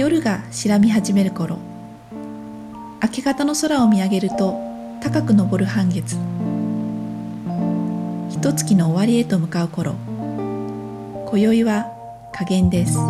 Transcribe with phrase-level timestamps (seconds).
[0.00, 1.58] 夜が白み始める頃。
[3.02, 4.58] 明け方の空を見上げると
[5.02, 6.16] 高く昇る半月。
[8.30, 9.96] 一月の終わりへと向かう頃。
[11.26, 11.92] 今宵は
[12.32, 12.96] 加減です。
[12.96, 13.02] こ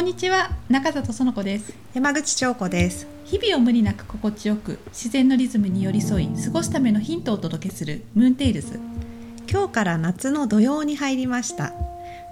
[0.00, 1.72] んにちは中里園子です。
[1.94, 3.06] 山口彫子です。
[3.24, 8.78] 日々を無理なく心地よく自然のリズムに寄り添い過ごすためのヒントをお届けするムーンテイルズ。
[9.50, 11.72] 今日から夏の土曜に入りました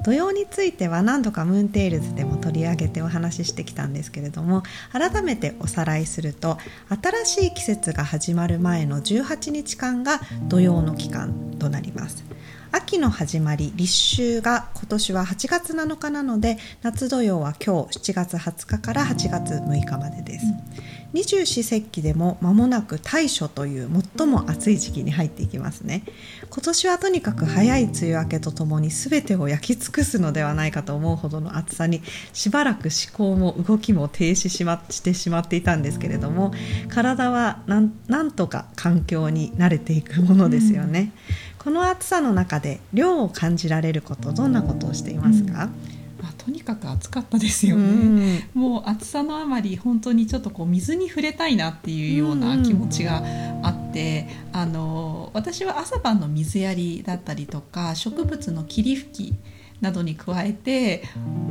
[0.04, 6.58] 土曜については何度かムーンテイルズでも取り上げてお話ししてきたんですけれども改めておさらいすると
[7.02, 12.24] 新しい季節が始まる前の18日間が土曜の期間となります。
[12.72, 26.04] 秋の始まり立秋が今年は8月7日なので夏土曜は今日7月20日から8月6日までです、うん二十四節気でも間もなく大暑という最も暑い時期に入っていきますね。
[26.48, 32.02] 今年はとにかく早い梅雨明けとともに全てを焼き尽くすのではないかと思うほどの暑さに
[32.32, 36.52] しばらく思考も動きも停止し,、ま、してしまっていたんですけれども
[36.88, 41.12] 体はなんとか環境に慣れていくものですよね、
[41.58, 45.99] うん、この暑さの中で涼を感じられることどんなことをしていますか、うん
[46.42, 53.22] とにかく暑かったですよね、うん、もう暑さのあまり本当にちょっとこう水に触れたいなっていうような気持ちが
[53.62, 59.34] あって、うん、あの私は朝晩の水やりだったりとか植物の霧吹き
[59.80, 61.02] などに加えて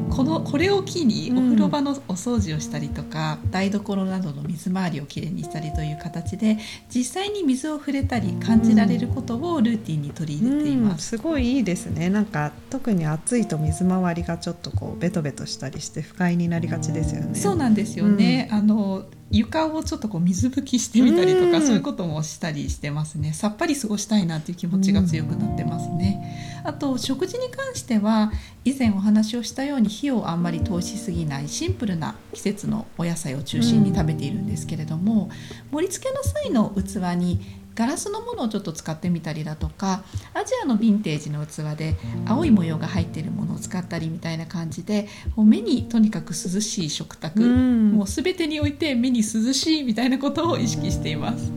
[0.09, 6.57] このこれを機にお風呂場のお掃除をしたりとか、うん、台所などの水回りをきれいにしたりという形で
[6.93, 12.09] 実際に水を触れたり感じられることをルーティンに取り入れています、うん、すごいいいですね。
[12.09, 17.35] なんか特に暑いと水回りがちょっとこうベトベトしたりして不快になりがちですよね。
[17.35, 23.33] そうなんですよね、うん、あの床をちょっとこう水拭きしてみたりとか、そういうこともしたりしてますね。
[23.33, 28.31] さっぱり過ごしたいなっていう気持ちが強くなってますね、あと食事に関しては
[28.65, 35.29] 以前お話をしたように火をあんまり通しすぎないシンプルな季節のお野菜を中心に食べているんですけれども、
[35.71, 40.03] 盛り付けの際の器にガラスのものをちょっと使ってみたりだとか
[40.33, 41.95] アジアのヴィンテージの器で
[42.27, 45.07] 青い模様が入っているものを使ったりみたいな感じで
[45.37, 51.53] 目にとにかく涼しい食卓、もう全てにおいて目に涼しいみたいなことを意識しています。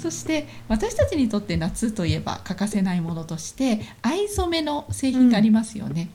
[0.00, 6.08] そして私たちにとって夏といえば欠かせないものとして藍染めの製品がありますよね。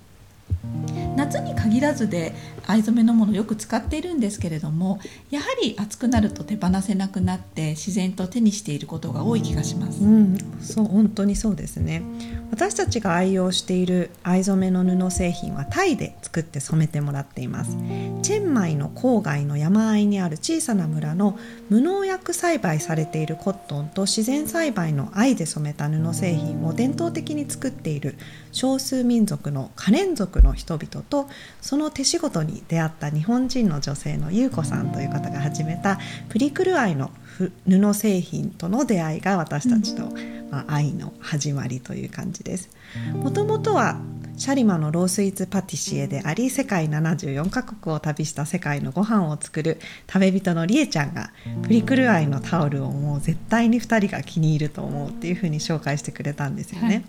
[0.89, 2.33] うん夏に限らずで
[2.67, 4.99] 藍染めのものをよく使っているんですけれども
[5.29, 10.03] やはり暑くなると手放せなくなって自然と手にしていることが多い気がします。
[10.03, 12.03] うん、そう本当にそうですね
[12.51, 17.77] 私たちが愛用している藍染めの布製品はタイで作って染めてもらっています
[18.21, 21.38] チェンマイの郊外の山あいにある小さな村の
[21.69, 28.16] 無農薬栽培されているコットンと自然栽培の藍で染めた布製品を伝統的に作っている
[28.51, 31.27] 少数民族のカレン族の人々と
[31.61, 34.85] その手仕事に出会った日本人の女性の優子さん。
[34.95, 35.99] という方が始めた
[36.29, 37.51] プリクル愛の布
[37.93, 40.03] 製品との出会いが私たちと、
[40.49, 42.69] まあ、愛の始まりという感じです。
[43.13, 43.99] もともとは
[44.38, 51.31] シャリマのロースイーツパティシエであり世界74カ国を旅した世界のご飯を作る食べ人のりえちゃんが
[51.63, 56.88] プリクル愛のタオルをもう絶対に2人が気に入ると思うっていうふうに紹介してくれたんですよね。
[56.88, 57.06] はい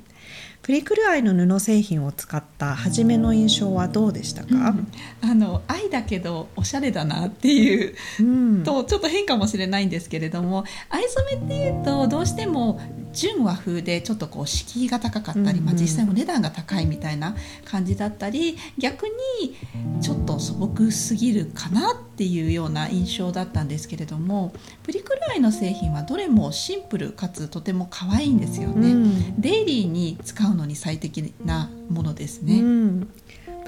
[0.63, 4.89] プリクル愛の布製品を使った初めの印象はどうでしたか、うん、
[5.21, 12.81] あの愛だけどおしゃれだなっていう、うん、とちょっと変かもしれないんですけれども藍染めっていうとどうしても
[13.13, 19.57] 純和風でちょっとこう敷居が高かったり、まあ、実際も値段が高いみたいな感じだったり逆に
[20.01, 28.93] ちょっと素朴すぎるかなっていうような印象だったんですけれどもプリクルアイの製品はどれもシンプルかつとても可愛いんですよね。
[28.93, 32.60] うん、デイリーに使うのに最適なものですね。
[32.60, 33.09] うん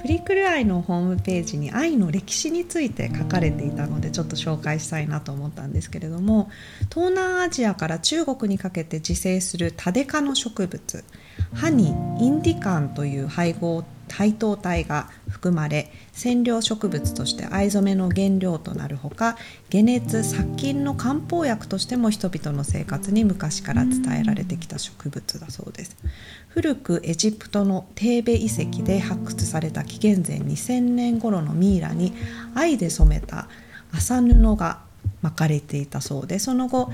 [0.01, 6.49] プリクル愛のホームページに愛の歴史について書かれていたのでちょっと紹介したいなと思ったんですけれども
[6.89, 11.03] 東南アジアから中国にかけて自生するタデ科の植物
[11.53, 13.83] 歯にインディカンという配合
[14.13, 19.37] 配糖体が含まれ染料植物として藍染めの原料となるほか
[19.71, 25.95] 解熱殺菌の漢方薬としても人々の生活に昔から伝えられてきた植物だそうです。
[26.49, 32.13] 古くエジプトのテーベ遺跡で発掘された紀元前2000年頃のミイラに
[32.55, 33.47] 藍で染めた
[33.93, 34.79] 麻布が
[35.21, 36.91] 巻かれていたそうでその後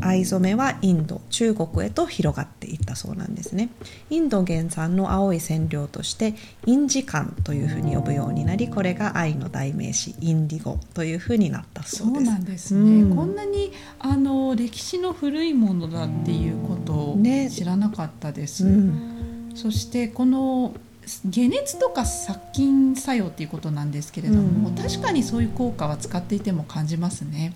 [0.00, 3.70] 藍染めはインド中国へと広がっていったそうなんですね。
[4.10, 6.34] インド原産の青い染料として
[6.66, 12.14] インジカンというふうに呼ぶようになりこれが藍の代名詞インディゴというふうになったそうです。
[12.14, 17.18] そうなんですね、うん、こんなにあの歴史の古いものだっていうことを
[17.50, 20.74] 知らなかったです、ねうん、そしてこの
[21.34, 27.52] 解熱とか殺菌作用っていうことなんですけれども、うん、確かにそういう効果は使っていても感じますね。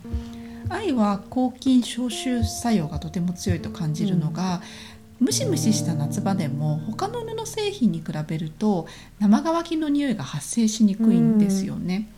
[0.69, 4.63] 愛は抗菌消臭作用がとても強いと感じるのが、
[5.21, 8.87] ムシムシした夏場でも他の布製品に比べると
[9.21, 12.09] 生乾きの匂いが発生しにくいんですよね。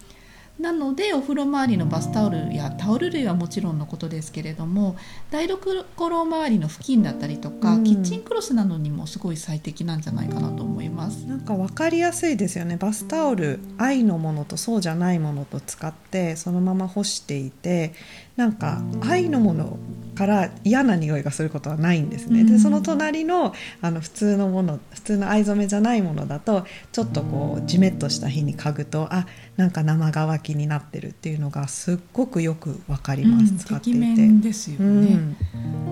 [0.58, 4.96] なのでお風呂周りのバスタオルやタオル類はもちろんのことですけれども
[5.30, 5.84] 台所
[6.22, 11.26] 周りの付近だったりとか、うん、キッチンクロスなどにもすごい最適なんじゃないかなと思います。
[11.26, 12.76] なんか分かりやすいですよね。
[12.78, 17.92] バスタオル愛のものとそうじゃないものと使ってそのまま干していて
[18.36, 19.78] なんか愛のもの
[20.16, 22.44] から嫌な匂いがすることはないんですね。
[22.44, 29.26] でその隣のあの普通のもの普通の藍染めじゃないものだとちょっとこうじめっとした日に嗅ぐとあ
[29.56, 34.26] なんか生乾きになってるっていうのがすっごくよくわかります、うん、使っていて。
[34.46, 35.18] ですよね、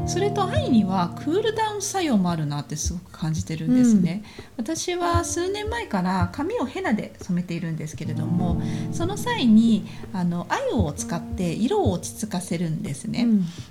[0.03, 4.23] うん、それと愛にはクールダウン作用もあるなってすごく感じてるんですね。
[4.59, 8.61] うん、私は数年前から髪をヘナで染めているんですけれども
[8.93, 13.27] その際にあの藍を使って色を落ち着かせるんですね。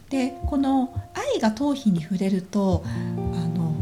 [0.09, 2.89] でこの愛が頭皮に触れるとあ
[3.47, 3.75] の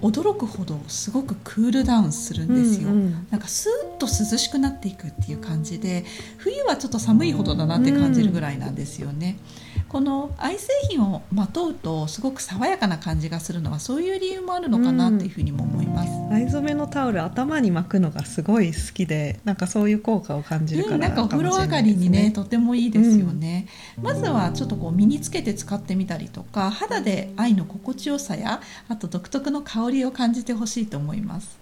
[0.00, 6.04] 驚くほどすごくクールダウンするんですよ、うんうん、なんかスーッと涼しくなっていくっていう感じで
[6.36, 9.38] 冬はちょっと寒いほどだなって感じるぐらいなんですよね、
[9.76, 23.66] うん、このアイ製品をまとうとすごく爽やかな感じがするのはそういう理由もあるのかなっていうふうにも思います、藍、うん、染めのタオル頭に巻くのがすごい好きでなんかそういう効果を感じるから、うん、なんかお風呂上がりにねとてもいいですよね、
[24.02, 31.58] まずはちょっとこう身につけて使ってみたりとか肌で愛の心地よさやあと独特の香りを感じてほしいと思います。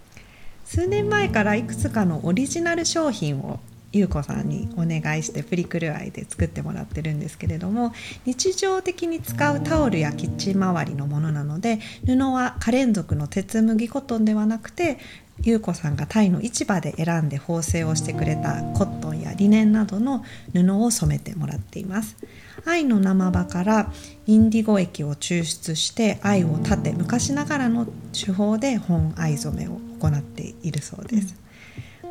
[0.65, 3.61] 数年前からいくつかのオリジナル商品を
[3.93, 7.93] ゆうこさんにお願いしてプリクル愛で作ってもらってるんですけれども
[8.25, 14.97] 日常的に使うタオルやキッチン周りのものなので布は可連続の鉄麦コトンではなくて
[15.43, 20.23] ゆうこさんがタイの市場で選んで縫製をしてくれたコットンやリネンなどの
[20.53, 22.17] 布を染めてもらっています。
[22.65, 23.91] 藍の生葉から
[24.25, 31.35] インディゴ液を抽出して藍を立て昔ながらの手法で本藍染めを行っているそうです、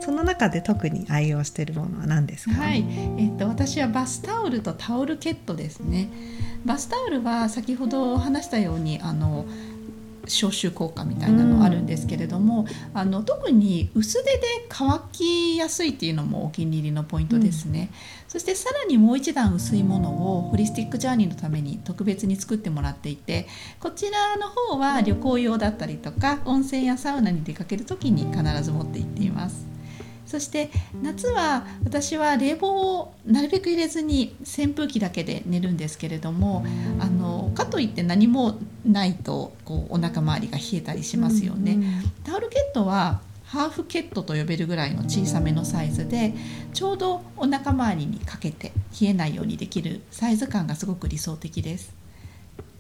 [0.00, 2.54] その中で特に愛用しているものは何ですか？
[2.54, 2.84] はい、
[3.18, 6.08] えっと私はバスタオルとタオルケットですね。
[6.64, 9.46] バスタオルは先ほど話したようにあの
[10.28, 12.66] 消臭効果みたいなのあるんですけれども、うん、
[12.98, 17.90] あの特に薄手で乾きやすいっていうのもお気に入りのポイントですね、
[18.24, 23.46] うん、そしてさらにもう一段薄いものをホリスティックジャーニーのために特別に作ってもらっていて
[23.78, 29.64] こちらの方は旅行用だったりとか温泉やサウナに出かける時に必ず持って行っています
[30.26, 30.70] そして
[31.02, 36.64] 夏は私は冷房をなるべく入れずに扇風機だけで寝るんですけれども
[36.98, 41.72] あのかといって何もないとこうお腹周りが冷えたりしますよね。
[41.74, 46.34] うんうん、タオルケットはハーフケットと呼べるぐらいの小さめのサイズで
[46.74, 52.05] ちょうどお腹周りにかけて冷えないようにできるサイズ感がすごく理想的です。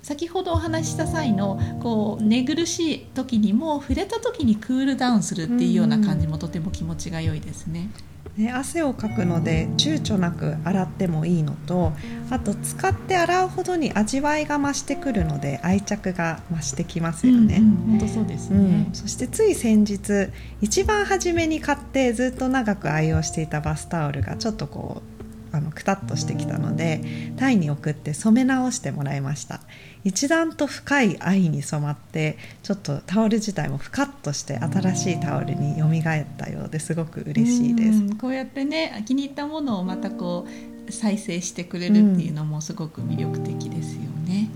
[0.06, 7.90] 先ほどお話しした際のこう寝苦しい時にも触れた時にクールダウンするっていうような感じもとても気持ちが良いですね。
[8.36, 11.92] ね、汗をかくので躊躇なく洗ってもいいのと
[12.30, 17.60] あと使って洗うほどに味わいが増してくるので愛着が増してきますよね。
[17.88, 20.28] 本当そうですね、うん、そしてつい先日
[20.60, 25.15] 一番初めに買ってずっと長く愛用していたバスタオルがちょっとこう
[25.56, 27.02] あのくたっとしてきたので
[27.36, 29.60] タイに送って染め直してもらいました。
[30.04, 38.16] 一段と深い愛に染まってちょっとタオル自体もふかっとして新しいタオルによみがえったようですごく嬉しいです。
[38.16, 40.46] こうやってね気に入ったものをまたこ
[40.88, 44.48] う再生してくれるっていうのもすごく魅力的ですよね、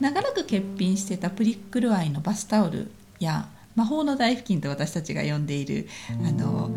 [0.00, 6.70] 長らく欠品してたプリックルアイのバスタオルや魔法の大付近と私たちが呼んでいるあの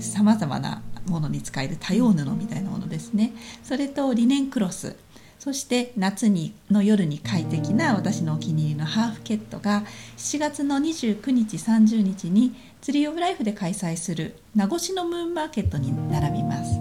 [0.00, 3.32] さまざまなものに使える多様布みたいなものですね。
[3.62, 4.96] それとリネンクロス。
[5.38, 9.84] そして夏にの夜に快適な私のお気に入りのハーフケットが
[10.18, 16.78] 7月の29日30日にツリー・オブ・ライフで開催する名護市のムーンマーケットに並びます。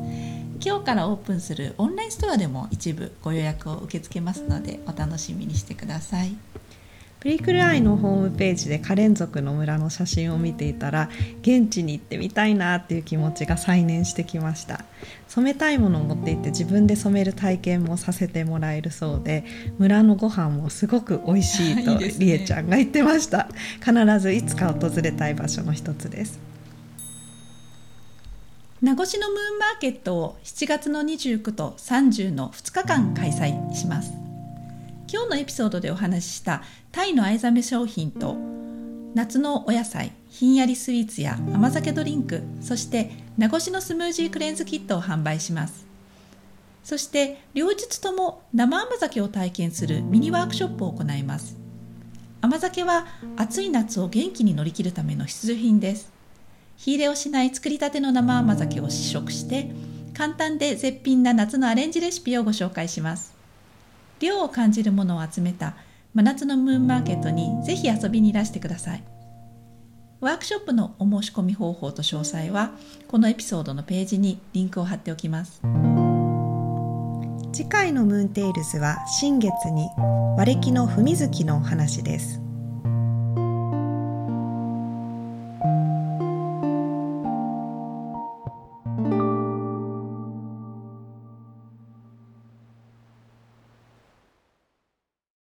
[0.61, 6.35] 今日からオープンするオンラインストアでも一部ご予約を受け付けますのでお楽しみにしてください。
[7.19, 11.09] プリクルアイのホームページでカレン族の村の写真を見ていたら
[11.41, 14.85] 現地に行ってみたいなっていう気持ちが再燃してきました。
[15.27, 19.43] 染めたいものを持って行って自分で染める体験もさせてもらえるそうで
[19.77, 23.49] 村のご飯もすごく美味しいとりえちゃんが言ってました。
[23.83, 26.39] 必ずいつか訪れたい場所の一つです。
[28.81, 34.28] 名護市のムーンマーケットを7月の29と30の2日間開催します
[35.11, 36.61] 今日のエピソードでお話しした
[36.91, 38.37] タイの藍染め商品と
[39.15, 45.87] 夏のお野菜ひんやりスイーツや甘酒ドリンクそして名越しのスムージークレンズキットを販売します。
[46.83, 51.57] そして両日とも生甘酒を体験するミニワークショップを行います。
[52.41, 56.11] 甘酒は暑い夏を元気に乗り切るための必需品です。
[56.77, 59.71] 火入れをしない作りたての生甘酒を試食して
[60.13, 63.38] 簡単で絶品な夏のアレンジレシピをご紹介します。
[64.19, 65.75] 涼を感じるものを集めた
[66.13, 69.03] 真夏のムーンマーケットにぜひ遊びにいらしてください。
[70.21, 72.71] ワークショップのお申し込み方法と詳細は
[73.07, 75.61] このエピソードのページにリンクを貼っておきます。
[77.53, 79.87] 次回のムーンテイルズは新月に
[80.37, 82.48] 和暦の文月のお話です。